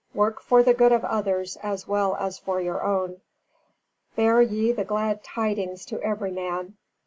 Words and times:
Work 0.15 0.41
for 0.41 0.63
the 0.63 0.73
good 0.73 0.91
of 0.91 1.05
others 1.05 1.57
as 1.61 1.87
well 1.87 2.15
as 2.15 2.39
for 2.39 2.59
your 2.59 2.81
own.... 2.83 3.21
Bear 4.15 4.41
ye 4.41 4.71
the 4.71 4.83
glad 4.83 5.23
tidings 5.23 5.85
to 5.85 6.01
every 6.01 6.31
man. 6.31 6.75